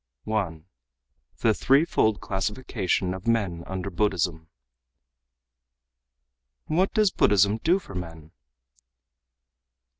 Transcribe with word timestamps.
1. 0.23 0.65
The 1.41 1.53
Threefold 1.53 2.21
Classification 2.21 3.13
of 3.13 3.27
Men 3.27 3.63
Under 3.67 3.91
Buddhism 3.91 4.49
"What 6.65 6.91
does 6.95 7.11
Buddhism 7.11 7.59
do 7.59 7.77
for 7.77 7.93
men?" 7.93 8.31